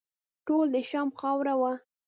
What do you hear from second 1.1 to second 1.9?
خاوره وه.